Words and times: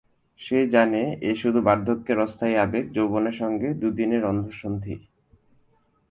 সে 0.39 0.59
জানে 0.67 1.01
এ 1.21 1.31
শুধু 1.35 1.59
বার্ধক্যের 1.61 2.17
অস্থায়ী 2.19 2.55
আবেগ, 2.55 2.85
যৌবনের 2.93 3.33
সঙ্গে 3.33 3.67
দুদিনের 3.73 4.23
অন্ধ 4.25 4.45
সন্ধি। 4.51 4.95